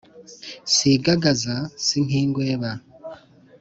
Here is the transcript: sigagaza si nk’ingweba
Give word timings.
sigagaza 0.73 1.55
si 1.85 1.97
nk’ingweba 2.05 2.71